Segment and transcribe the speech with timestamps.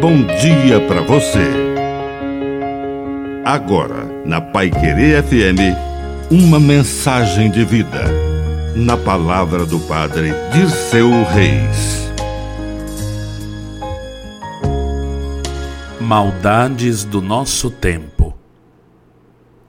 [0.00, 1.46] bom dia para você.
[3.44, 5.76] Agora, na Pai Querer FM,
[6.30, 8.04] uma mensagem de vida.
[8.74, 12.10] Na palavra do Padre Dirceu Reis.
[16.00, 18.34] Maldades do nosso tempo.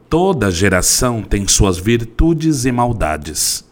[0.10, 3.66] Toda geração tem suas virtudes e maldades.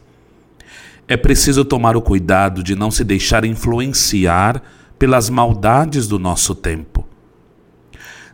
[1.07, 4.61] É preciso tomar o cuidado de não se deixar influenciar
[4.99, 7.07] pelas maldades do nosso tempo.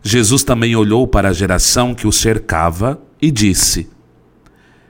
[0.04, 3.90] Jesus também olhou para a geração que o cercava e disse: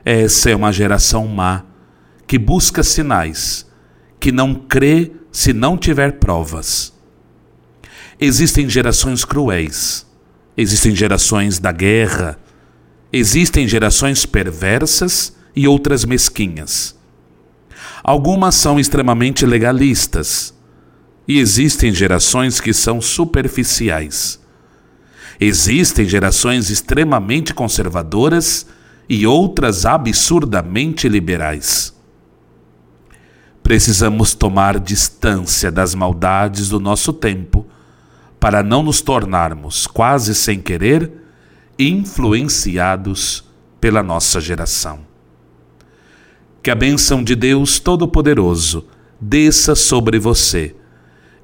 [0.03, 1.63] Essa é uma geração má,
[2.25, 3.70] que busca sinais,
[4.20, 6.93] que não crê se não tiver provas.
[8.20, 10.05] Existem gerações cruéis,
[10.55, 12.39] existem gerações da guerra,
[13.12, 16.95] existem gerações perversas e outras mesquinhas.
[18.01, 20.54] Algumas são extremamente legalistas,
[21.27, 24.39] e existem gerações que são superficiais.
[25.40, 28.68] Existem gerações extremamente conservadoras
[29.09, 31.93] e outras absurdamente liberais.
[33.62, 37.65] Precisamos tomar distância das maldades do nosso tempo
[38.40, 41.12] para não nos tornarmos, quase sem querer,
[41.77, 43.43] influenciados
[43.81, 44.99] pela nossa geração.
[46.62, 48.85] Que a bênção de Deus Todo-Poderoso
[49.20, 50.76] desça sobre você